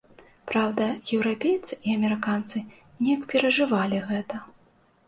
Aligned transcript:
Праўда, 0.51 0.87
еўрапейцы 1.17 1.73
і 1.77 1.99
амерыканцы 1.99 2.57
неяк 3.01 3.21
перажывалі 3.37 4.03
гэта. 4.11 4.47